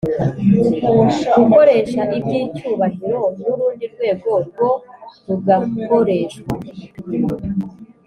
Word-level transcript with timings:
gukoresha 1.35 2.01
iby 2.17 2.31
icyubahiro 2.45 3.21
n 3.41 3.43
urundi 3.51 3.85
rwego 3.93 4.31
rwo 4.47 4.69
rugakoreshwa 5.27 6.55